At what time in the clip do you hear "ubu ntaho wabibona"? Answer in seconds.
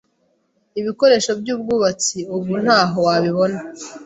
2.35-3.59